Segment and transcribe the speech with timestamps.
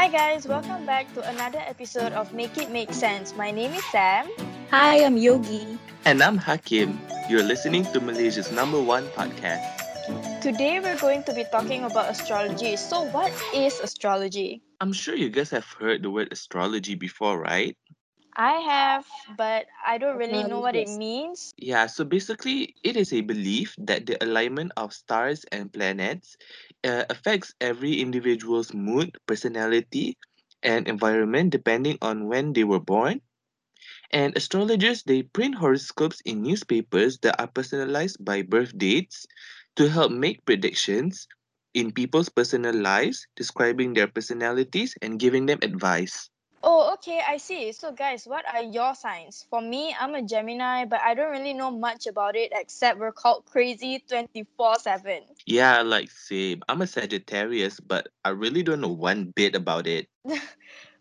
[0.00, 3.36] Hi guys, welcome back to another episode of Make It Make Sense.
[3.36, 4.32] My name is Sam.
[4.70, 5.76] Hi, I'm Yogi.
[6.06, 6.98] And I'm Hakim.
[7.28, 10.40] You're listening to Malaysia's number one podcast.
[10.40, 12.80] Today we're going to be talking about astrology.
[12.80, 14.62] So, what is astrology?
[14.80, 17.76] I'm sure you guys have heard the word astrology before, right?
[18.40, 19.04] I have,
[19.36, 21.52] but I don't really know what it means.
[21.58, 26.38] Yeah, so basically, it is a belief that the alignment of stars and planets
[26.84, 30.18] uh, affects every individual's mood, personality,
[30.62, 33.20] and environment depending on when they were born.
[34.12, 39.26] And astrologers, they print horoscopes in newspapers that are personalized by birth dates
[39.76, 41.26] to help make predictions
[41.74, 46.30] in people's personal lives, describing their personalities and giving them advice.
[46.62, 47.72] Oh, okay, I see.
[47.72, 49.46] So, guys, what are your signs?
[49.48, 53.12] For me, I'm a Gemini, but I don't really know much about it except we're
[53.12, 55.22] called crazy 24 7.
[55.46, 56.62] Yeah, like same.
[56.68, 60.08] I'm a Sagittarius, but I really don't know one bit about it.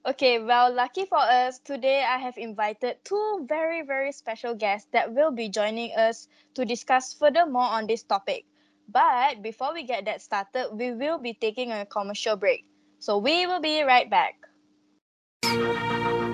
[0.05, 5.13] Okay, well, lucky for us, today I have invited two very, very special guests that
[5.13, 8.45] will be joining us to discuss furthermore on this topic.
[8.87, 12.63] But before we get that started, we will be taking a commercial break.
[12.99, 14.38] So we will be right back.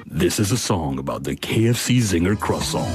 [0.05, 2.89] This is a song about the KFC Zinger croissant.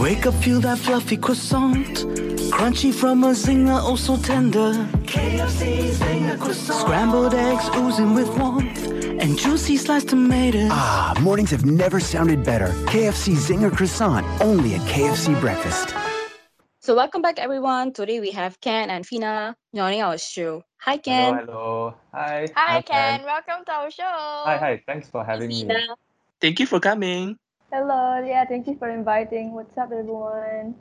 [0.00, 2.06] Wake up, feel that fluffy croissant.
[2.50, 4.72] Crunchy from a zinger, oh so tender.
[5.04, 6.80] KFC zinger croissant.
[6.80, 8.86] Scrambled eggs oozing with warmth.
[9.20, 10.70] And juicy sliced tomatoes.
[10.72, 12.68] Ah, mornings have never sounded better.
[12.86, 15.94] KFC Zinger Croissant, only at KFC Breakfast.
[16.90, 17.92] So, welcome back, everyone.
[17.92, 20.64] Today we have Ken and Fina joining our show.
[20.78, 21.38] Hi, Ken.
[21.38, 21.94] Hello, hello.
[22.12, 22.48] Hi.
[22.52, 23.20] Hi, Ken.
[23.20, 23.24] Ken.
[23.24, 24.02] Welcome to our show.
[24.02, 24.82] Hi, hi.
[24.88, 25.60] Thanks for having me.
[25.60, 25.94] Fina.
[26.40, 27.36] Thank you for coming.
[27.70, 29.54] Hello, yeah, thank you for inviting.
[29.54, 30.74] What's up, everyone?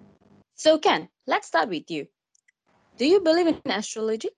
[0.55, 2.07] So, Ken, let's start with you.
[2.97, 4.29] Do you believe in astrology?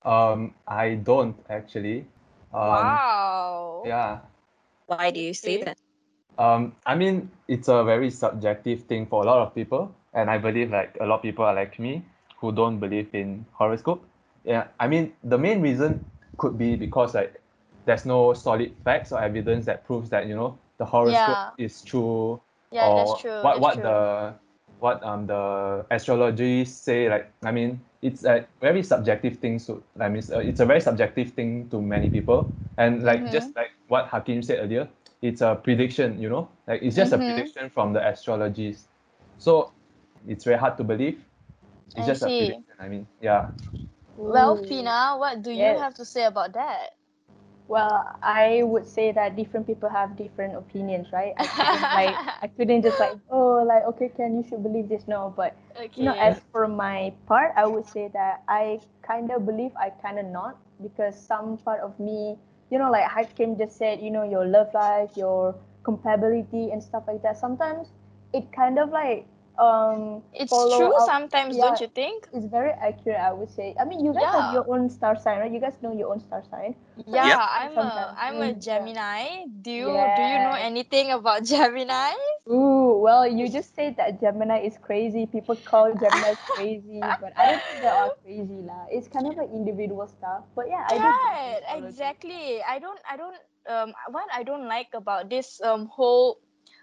[0.00, 2.08] Um, I don't actually.
[2.54, 3.82] Um, wow.
[3.84, 4.20] Yeah.
[4.86, 5.76] Why do you say that?
[6.38, 10.38] Um, I mean, it's a very subjective thing for a lot of people, and I
[10.38, 12.04] believe like a lot of people are like me
[12.40, 14.04] who don't believe in horoscope.
[14.44, 16.04] Yeah, I mean, the main reason
[16.38, 17.40] could be because like
[17.86, 22.40] there's no solid facts or evidence that proves that you know the horoscope is true
[22.72, 23.30] Yeah, or that's true.
[23.40, 23.82] what that's what true.
[23.82, 24.34] the
[24.80, 30.08] what um the astrology say like i mean it's a very subjective thing so i
[30.08, 33.30] mean it's a, it's a very subjective thing to many people and like Mhm.
[33.30, 34.88] just like what hakim said earlier
[35.22, 37.14] it's a prediction you know like it's just Mhm.
[37.14, 38.84] a prediction from the astrologies
[39.38, 39.70] so
[40.26, 41.18] it's very hard to believe
[41.94, 42.30] it's I just a see.
[42.30, 43.48] prediction i mean yeah
[44.16, 44.56] Well, Ooh.
[44.56, 45.78] Fina, what do you Yes.
[45.78, 46.90] have to say about that?
[47.68, 51.34] Well, I would say that different people have different opinions, right?
[51.38, 55.06] I couldn't like I couldn't just like, oh like okay, Ken, you should believe this.
[55.08, 55.90] No, but okay.
[55.96, 59.90] you know, as for my part, I would say that I kind of believe, I
[59.90, 62.36] kind of not, because some part of me,
[62.70, 65.54] you know, like Hakim just said, you know, your love life, your
[65.84, 67.38] compatibility and stuff like that.
[67.38, 67.90] Sometimes
[68.32, 69.26] it kind of like
[69.58, 71.64] um it's true up- sometimes, yeah.
[71.64, 72.28] don't you think?
[72.32, 73.74] it's very accurate, I would say.
[73.78, 74.32] I mean, you guys Yeah.
[74.32, 75.50] have your own star sign, right?
[75.52, 76.74] You guys know your own star sign.
[77.06, 77.40] Yeah, Yep.
[77.40, 78.16] I'm a Sometimes.
[78.16, 78.60] I'm a Mm.
[78.60, 79.46] Gemini.
[79.62, 82.12] Do you do you know anything about Gemini?
[82.48, 85.26] Ooh, well, you just said that Gemini is crazy.
[85.26, 88.86] People call Gemini crazy, but I don't think they are crazy lah.
[88.90, 90.44] It's kind of like individual stuff.
[90.54, 91.08] But yeah, I do.
[91.10, 91.88] believe in Right, astrology.
[91.88, 92.62] exactly.
[92.62, 93.36] I don't I don't
[93.68, 96.38] um what I don't like about this um whole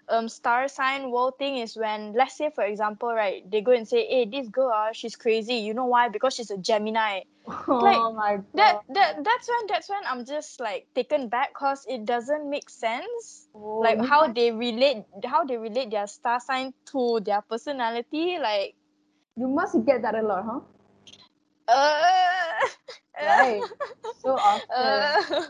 [0.08, 3.86] um star sign world thing is when let's say for example right they go and
[3.88, 7.20] say hey this girl ah she's crazy you know why because she's a Gemini
[7.68, 8.44] oh my god.
[8.54, 12.68] that that that's when that's when I'm just like taken back cause it doesn't make
[12.70, 18.38] sense Oh, like how they relate how they relate their star sign to their personality
[18.40, 18.74] like
[19.36, 20.60] you must get that a lot, huh?
[21.68, 22.68] uh,
[23.20, 23.68] Right.
[24.12, 25.42] So often uh,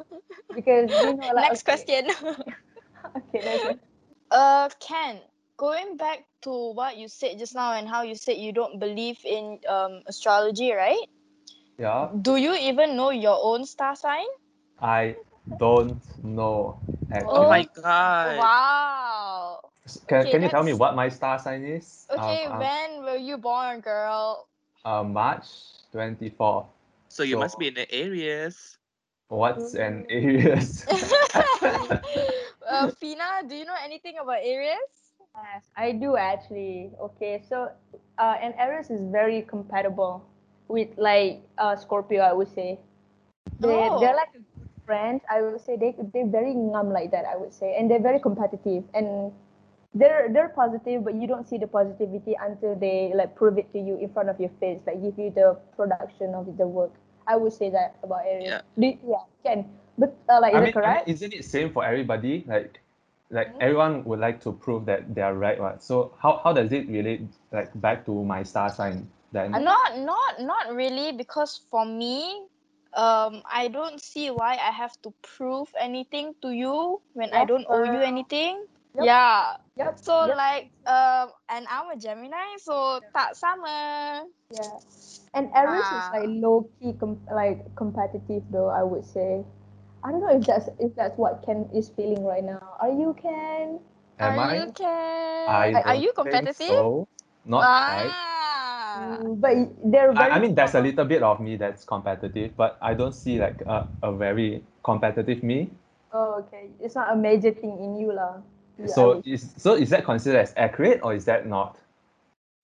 [0.54, 2.08] because you know like next okay, question
[3.16, 3.78] Okay, next.
[4.30, 5.20] Uh Ken
[5.56, 9.24] going back to what you said just now and how you said you don't believe
[9.24, 11.06] in um astrology right?
[11.78, 12.10] Yeah.
[12.20, 14.26] Do you even know your own star sign?
[14.80, 15.16] I
[15.58, 16.78] don't know
[17.12, 17.30] actually.
[17.34, 18.50] Oh, Oh, my god.
[18.50, 19.72] wow.
[20.08, 22.08] Ken, okay, can you tell me what my star sign is?
[22.10, 24.48] Okay um, um, when were you born girl?
[24.84, 25.46] Uh, march
[25.92, 26.68] 24
[27.08, 28.78] So you must be in the Aries.
[29.28, 30.88] What's an Aries?
[32.68, 35.14] uh, Fina, do you know anything about Aries?
[35.36, 36.90] Yes, I do actually.
[37.00, 37.70] Okay, so
[38.18, 40.24] uh, and Aries is very compatible
[40.68, 42.22] with like uh, Scorpio.
[42.22, 42.78] I would say
[43.60, 43.98] they Oh.
[44.00, 44.32] they're like
[44.86, 45.22] friends.
[45.30, 47.24] I would say they they're very numb like that.
[47.26, 49.32] I would say, and they're very competitive and
[49.94, 53.78] they're they're positive, but you don't see the positivity until they like prove it to
[53.78, 56.92] you in front of your face, like give you the production of the work.
[57.26, 58.46] I would say that about Aries.
[58.48, 58.60] Yeah.
[58.78, 59.66] Do, yeah, Ken.
[59.98, 61.08] But uh, like, I is mean, it I mean, correct?
[61.08, 62.44] isn't it same for everybody?
[62.46, 62.80] Like,
[63.30, 63.60] like Mhm.
[63.60, 65.82] everyone would like to prove that they are right, right?
[65.82, 69.50] So how, how does it relate like back to my star sign then?
[69.50, 72.46] Not not not really because for me,
[72.94, 77.66] um, I don't see why I have to prove anything to you when I don't
[77.68, 78.66] owe you anything.
[78.94, 79.04] Yep.
[79.04, 79.56] Yeah.
[79.76, 79.98] Yep.
[80.00, 80.36] So yep.
[80.36, 84.24] like um, and I'm a Gemini, so tak sama.
[84.50, 84.78] Yeah.
[85.34, 86.10] And Aries is Ah.
[86.12, 89.44] like low key com- like competitive though, I would say.
[90.04, 92.76] I don't know if that's if that's what Ken is feeling right now.
[92.80, 93.80] Are you Ken?
[94.18, 94.56] Am Are I?
[94.56, 95.48] you can?
[95.48, 96.68] I Are don't you think competitive?
[96.68, 97.08] So.
[97.44, 98.16] Not quite.
[98.96, 99.18] Ah.
[99.18, 102.56] Mm, but y- they're I, I mean, there's a little bit of me that's competitive,
[102.56, 105.70] but I don't see like a, a very competitive me.
[106.12, 106.70] Oh, okay.
[106.80, 108.40] It's not a major thing in you lah.
[108.78, 111.76] Yeah, So is so is that considered as accurate or is that not?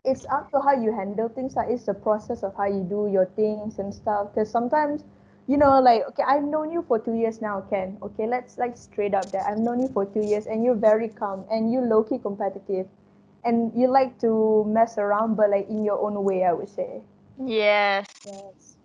[0.04, 1.56] it's up to how you handle things.
[1.56, 4.34] Like it's the process of how you do your things and stuff.
[4.34, 5.04] Because sometimes,
[5.50, 7.98] you know, like okay, I've known you for two years now, Ken.
[8.02, 11.08] Okay, let's like straight up that I've known you for two years, and you're very
[11.08, 12.86] calm and you're low key competitive,
[13.42, 17.02] and you like to mess around, but like in your own way, I would say.
[17.42, 18.06] Yes.
[18.24, 18.76] Yes.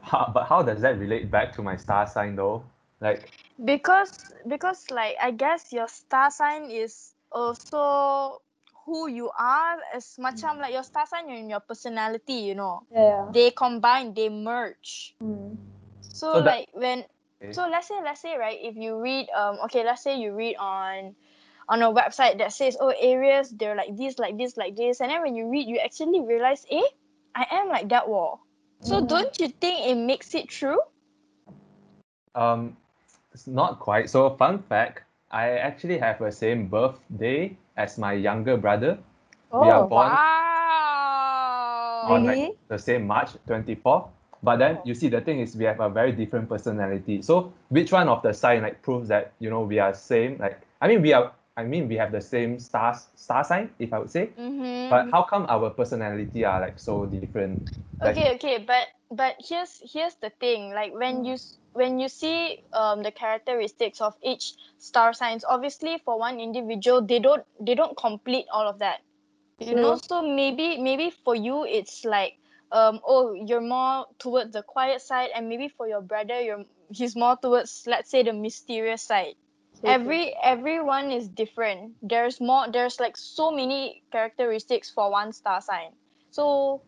[0.00, 2.64] How, but how does that relate back to my star sign though?
[3.04, 3.28] Like,
[3.60, 4.16] because
[4.48, 8.40] because like I guess your star sign is also
[8.88, 12.88] who you are as macam like your star sign and your personality, you know.
[12.88, 13.28] Yeah.
[13.34, 15.12] They combine, they merge.
[15.20, 15.75] Mm.
[16.32, 17.04] So, So that- like when
[17.42, 17.52] Okay.
[17.52, 20.56] so let's say let's say right if you read um okay let's say you read
[20.56, 21.14] on
[21.68, 25.10] on a website that says oh Aries they're like this like this like this and
[25.10, 26.88] then when you read you actually realize eh
[27.34, 28.40] I am like that wall.
[28.80, 29.06] So Mhm.
[29.06, 30.80] don't you think it makes it true?
[32.34, 32.76] um,
[33.32, 34.08] it's not quite.
[34.10, 38.98] So fun fact, I actually have the same birthday as my younger brother.
[39.50, 40.36] Oh, We are Oh, born Wow.
[42.02, 44.08] on like the same March 24.
[44.42, 47.22] But then you see the thing is we have a very different personality.
[47.22, 50.38] So which one of the sign like proves that you know we are same?
[50.38, 53.92] Like I mean we are I mean we have the same stars star sign, if
[53.92, 54.28] I would say.
[54.38, 54.90] Mm-hmm.
[54.90, 57.70] But how come our personality are like so different?
[58.00, 61.38] Like, okay okay but but here's here's the thing like when you
[61.72, 67.18] when you see um the characteristics of each star signs obviously for one individual they
[67.18, 69.00] don't they don't complete all of that
[69.58, 72.38] you know so maybe maybe for you it's like
[72.72, 77.16] um oh you're more towards the quiet side and maybe for your brother you're he's
[77.16, 79.34] more towards let's say the mysterious side
[79.80, 79.96] true.
[79.96, 85.90] every everyone is different there's more there's like so many characteristics for one star sign
[86.30, 86.82] so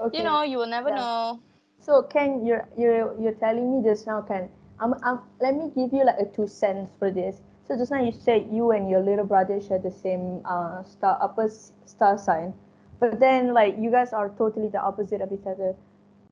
[0.00, 0.12] Okay.
[0.12, 0.92] you know you will never Yeah.
[0.92, 1.40] know
[1.80, 4.48] So Ken, you're you're you're telling me just now, Ken.
[4.80, 7.40] I'm, I'm let me give you like a two cents for this.
[7.66, 11.18] So just now you said you and your little brother share the same uh star
[11.20, 12.54] upper star sign,
[13.02, 15.74] but then like you guys are totally the opposite of each other.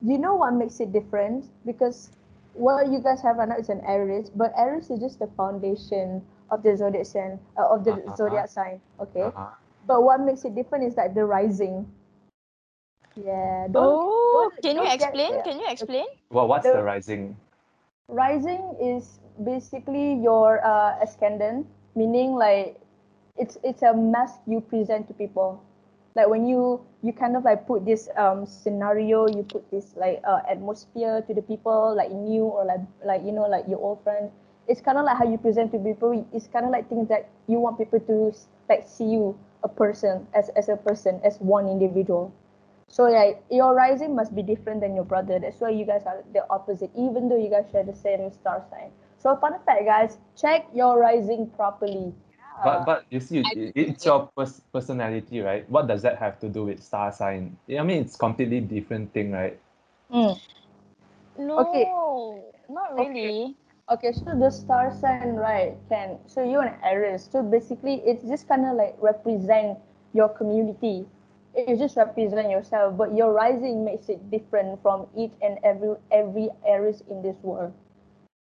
[0.07, 1.51] You know what makes it different?
[1.67, 2.15] Because
[2.55, 6.23] what you guys have right now is an Aries, but Aries is just the foundation
[6.51, 8.15] of the zodiac sign uh, of the Uh-huh.
[8.17, 8.79] zodiac sign.
[9.03, 9.27] Okay.
[9.27, 9.51] uh-huh.
[9.91, 11.91] But what makes it different is that the rising.
[13.19, 13.67] Yeah.
[13.71, 15.43] Don't, oh don't- can you don't get- explain yeah.
[15.43, 17.35] can you explain Well, what's The- the rising?
[18.09, 22.79] Rising is basically your uh, ascendant, meaning like
[23.37, 25.63] it's it's a mask you present to people.
[26.21, 30.21] Like when you you kind of like put this um scenario, you put this like
[30.29, 34.05] uh, atmosphere to the people, like new or like like you know like your old
[34.05, 34.29] friend.
[34.69, 36.13] It's kind of like how you present to people.
[36.33, 38.37] It's kind of like things that you want people to
[38.69, 42.33] like see you a person as as a person as one individual.
[42.89, 45.39] So yeah, your rising must be different than your brother.
[45.39, 48.63] That's why you guys are the opposite, even though you guys share the same star
[48.71, 48.91] sign.
[49.19, 52.13] So fun fact, guys, check your rising properly.
[52.65, 55.69] But but you see, it, it's your pers- personality, right?
[55.71, 57.57] What does that have to do with star sign?
[57.69, 59.59] I mean, it's completely different thing, right?
[60.13, 60.39] Mm.
[61.39, 61.85] no Okay.
[62.69, 63.57] not really
[63.91, 67.29] Okay, so the star sign, right, Ken So you're an Aries.
[67.31, 69.79] So basically, it's just kind of like represent
[70.15, 71.07] your community.
[71.55, 76.51] It just represent yourself, but your rising makes it different from each and every every
[76.65, 77.73] Aries in this world.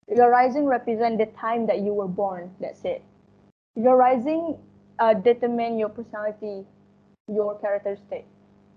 [0.08, 2.50] Your rising represent the time that you were born.
[2.60, 3.02] That's it.
[3.76, 4.58] Your rising
[4.98, 6.64] uh, determine your personality,
[7.28, 8.26] your characteristic.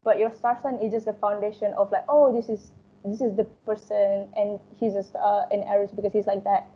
[0.03, 2.71] But your star sign is just a foundation of like, oh, this is
[3.05, 6.67] this is the person and he's just uh, an Aries because he's like that.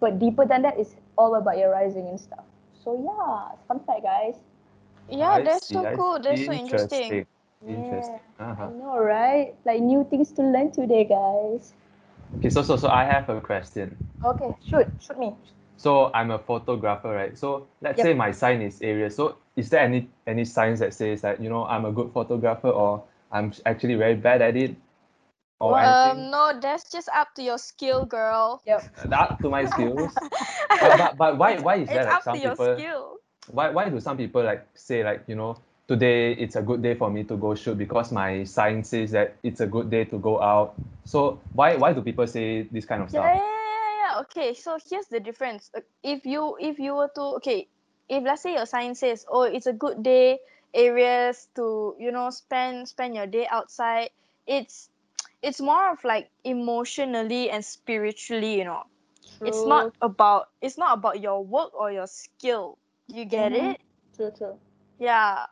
[0.00, 2.44] But deeper than that is all about your rising and stuff.
[2.84, 4.36] So yeah, fun fact, guys.
[5.10, 7.24] yeah I that's see, so I cool that's so interesting
[7.66, 8.20] Interesting.
[8.64, 8.70] I Uh-huh.
[8.70, 9.54] know, right?
[9.64, 11.74] Like new things to learn today, guys.
[12.36, 13.96] Okay, so so so I have a question.
[14.24, 15.34] Okay, shoot, shoot me.
[15.80, 17.38] So I'm a photographer, right?
[17.38, 18.02] So let's Yep.
[18.02, 19.16] say my sign is Aries.
[19.16, 22.68] So is there any any signs that says that you know I'm a good photographer
[22.68, 24.76] or I'm actually very bad at it?
[25.60, 26.26] or anything?
[26.26, 28.62] Um, no, that's just up to your skill, girl.
[28.66, 28.84] Yep.
[29.08, 30.18] That to my skills.
[30.80, 33.18] but, but, but why why is it's that like up some to your people skill.
[33.48, 35.56] why why do some people like say like you know
[35.88, 39.36] today it's a good day for me to go shoot because my sign says that
[39.42, 43.02] it's a good day to go out so why why do people say this kind
[43.02, 44.09] of Yeah, stuff yeah, yeah, yeah, yeah.
[44.20, 45.70] Okay, so here's the difference.
[45.74, 47.68] Uh, If you if you were to okay,
[48.08, 50.40] if let's say your sign says, oh, it's a good day,
[50.74, 54.10] Aries to you know spend spend your day outside.
[54.46, 54.90] It's
[55.42, 58.84] it's more of like emotionally and spiritually, you know.
[59.38, 59.44] true.
[59.44, 62.78] It's not about it's not about your work or your skill.
[63.08, 63.54] You get Mhm.
[63.54, 63.80] it?
[64.14, 64.58] True, true.
[64.98, 65.46] yeah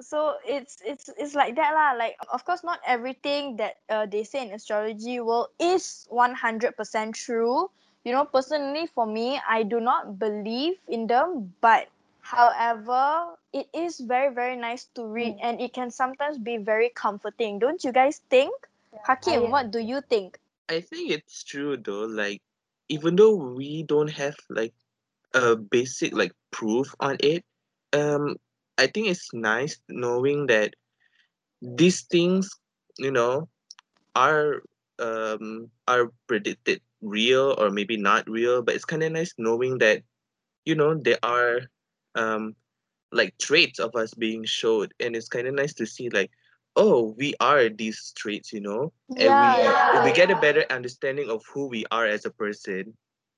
[0.00, 1.92] so it's it's it's like that lah.
[1.98, 7.70] Like of course not everything that uh, they say in astrology world is 100% true.
[8.04, 11.88] You know personally for me i do not believe in them but
[12.20, 17.58] however it is very very nice to read and it can sometimes be very comforting.
[17.58, 18.54] Don't you guys think?
[19.04, 20.38] Hakim I- what do you think?
[20.68, 22.04] I think it's true though.
[22.06, 22.40] Like,
[22.88, 24.74] even though we don't have like
[25.34, 27.44] a basic like proof on it,
[27.92, 28.36] um,
[28.78, 30.74] I think it's nice knowing that
[31.60, 32.50] these things,
[32.98, 33.48] you know,
[34.14, 34.62] are
[34.98, 38.62] um are predicted real or maybe not real.
[38.62, 40.02] But it's kind of nice knowing that,
[40.64, 41.60] you know, there are
[42.14, 42.54] um
[43.12, 46.30] like traits of us being showed, and it's kind of nice to see like,
[46.76, 50.64] oh, we are these traits, you know, and Yeah, we yeah, we get a better
[50.70, 52.94] understanding of who we are as a person.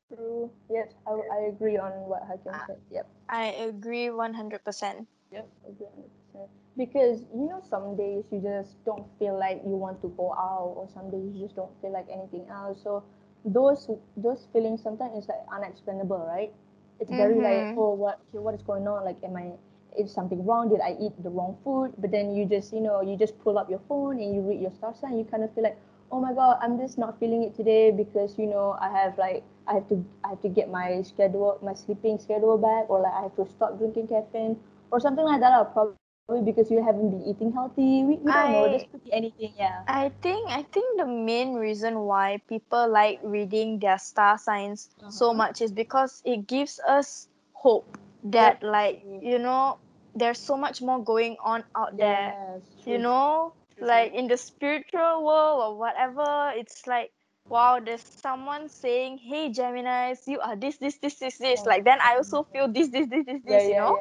[0.09, 0.51] True.
[0.71, 2.81] Yes, I, I agree on what Hakim said.
[2.91, 3.07] Yep.
[3.29, 5.49] i agree 100% Yep.
[5.69, 6.51] Agree 100%.
[6.77, 10.75] Because you know, some days you just don't feel like you want to go out,
[10.77, 12.83] or some days you just don't feel like anything else.
[12.83, 13.03] So
[13.45, 16.53] those those feelings sometimes is like unexplainable, right?
[17.01, 17.77] It's very like, Mhm.
[17.77, 19.05] oh, what okay, what is going on?
[19.05, 19.53] Like, am I
[19.99, 20.69] is something wrong?
[20.69, 21.93] Did I eat the wrong food?
[21.99, 24.61] But then you just you know you just pull up your phone and you read
[24.61, 25.19] your star sign.
[25.19, 25.79] You kind of feel like,
[26.13, 29.43] oh my god, I'm just not feeling it today because you know I have like
[29.67, 33.13] I have to I have to get my schedule my sleeping schedule back, or like
[33.15, 34.57] I have to stop drinking caffeine
[34.91, 35.59] or something like that.
[35.59, 38.03] Or probably because you haven't been eating healthy.
[38.05, 38.65] We, we don't know.
[38.65, 39.53] I- This could be anything.
[39.57, 39.83] Yeah.
[39.87, 45.31] I think I think the main reason why people like reading their star signs so
[45.31, 45.35] Uh-huh.
[45.35, 49.79] much is because it gives us hope that like you know
[50.15, 52.35] there's so much more going on out there.
[52.35, 52.63] Yes.
[52.87, 57.13] You know, true, like in the spiritual world or whatever, it's like
[57.49, 61.69] wow, there's someone saying, "Hey, Gemini's, you are this, this, this, this, this." Yeah.
[61.71, 63.63] Like then I also feel this, this, this, this, Yeah.
[63.63, 63.99] You yeah, know?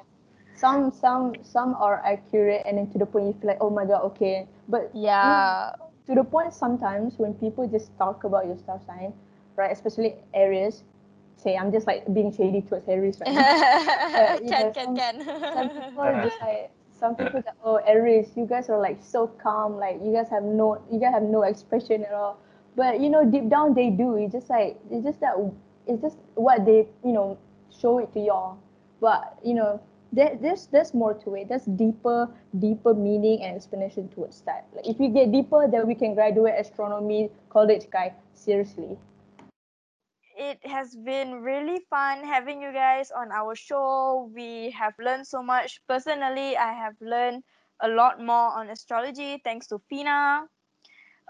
[0.56, 3.86] Some some some are accurate, and then to the point you feel like, oh my
[3.86, 4.48] god, okay.
[4.68, 5.74] But Yeah.
[6.08, 9.14] to the point sometimes when people just talk about your star sign,
[9.56, 9.72] right?
[9.72, 10.84] Especially Aries.
[11.38, 13.46] Say I'm just like being shady towards Aries right now.
[14.14, 15.24] can, know, can, some- can.
[15.52, 19.78] some people just like some people that oh Aries, you guys are like so calm,
[19.78, 22.38] like you guys have no you guys have no expression at all.
[22.76, 24.16] But you know, deep down they do.
[24.16, 25.36] It's just like it's just that
[25.88, 27.38] it's just what they you know
[27.70, 28.58] show it to y'all.
[29.02, 29.80] But you know,
[30.16, 31.50] there, there's there's more to it.
[31.50, 34.66] There's deeper deeper meaning and explanation towards that.
[34.74, 38.14] Like if we get deeper, then we can graduate astronomy college, guy.
[38.34, 38.98] Seriously.
[40.38, 44.30] it has been really fun having you guys on our show.
[44.36, 45.80] We have learned so much.
[45.88, 47.44] Personally, I have learned
[47.80, 50.48] a lot more on astrology thanks to Fina.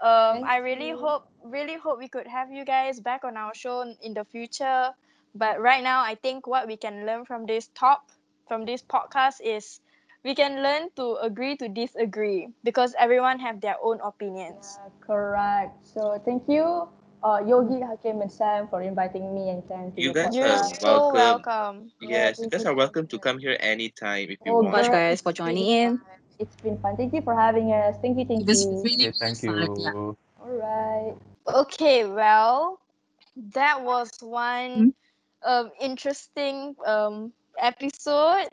[0.02, 0.98] Um, I really you.
[0.98, 4.90] hope, really hope we could have you guys back on our show in the future.
[5.34, 8.10] But right now, I think what we can learn from this top,
[8.46, 9.80] from this podcast is
[10.24, 14.78] we can learn to agree to disagree because everyone have their own opinions.
[14.82, 15.86] Yeah, correct.
[15.86, 16.88] So thank you,
[17.22, 20.46] uh, Yogi, Hakim, and Sam for inviting me and Ken to You your guys You're
[20.46, 20.80] are podcast.
[20.80, 21.12] so welcome.
[21.12, 21.92] welcome.
[22.00, 24.72] Yes, you guys are welcome to come here anytime if you Oh, want.
[24.72, 26.00] much, girl, guys, for joining in.
[26.38, 26.96] It's been fun.
[26.96, 27.96] Thank you for having us.
[28.00, 28.82] Thank you, thank It was you.
[28.84, 29.70] really okay thank fun.
[29.76, 29.92] Yeah.
[29.92, 31.14] you All right.
[31.46, 32.80] Okay, well,
[33.36, 34.94] that was one
[35.44, 38.48] um interesting um episode.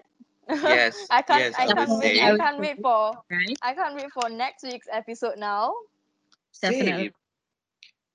[0.50, 2.22] Yes, I can't yes, I I can't wait.
[2.22, 3.58] I can't wait for Right?
[3.62, 5.74] I can't wait for next week's episode now.
[6.62, 7.12] Definitely.
[7.12, 7.12] Same.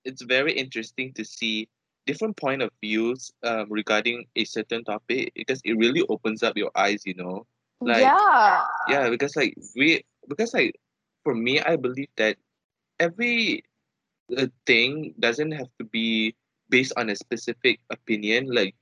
[0.05, 1.69] It's very interesting to see
[2.07, 6.71] different point of views um, regarding a certain topic because it really opens up your
[6.75, 7.45] eyes, you know.
[7.81, 8.65] Like yeah.
[8.89, 10.75] yeah, because like we because like
[11.23, 12.37] for me, I believe that
[12.99, 13.63] every
[14.37, 16.35] uh, thing doesn't have to be
[16.71, 18.49] based on a specific opinion.
[18.49, 18.75] Like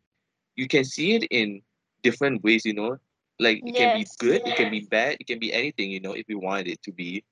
[0.54, 1.60] you can see it in
[2.06, 2.98] different ways, you know.
[3.38, 4.16] Like it can be Yes.
[4.18, 6.82] good, it can be bad, it can be anything, you know, if you want it
[6.86, 7.24] to be.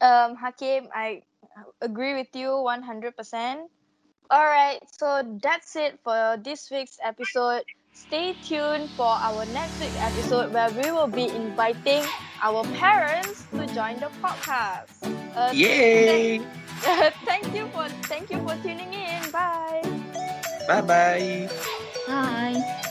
[0.00, 1.22] Um Hakim, I
[1.80, 3.68] agree with you 100%.
[4.30, 7.62] All right, so that's it for this week's episode.
[7.92, 12.04] Stay tuned for our next week's episode where we will be inviting
[12.42, 14.94] our parents to join the podcast.
[15.36, 16.38] Uh, Yay!
[16.84, 19.30] thank- thank you for thank you for tuning in.
[19.30, 19.82] Bye.
[20.68, 21.48] Bye bye.
[22.06, 22.89] Bye.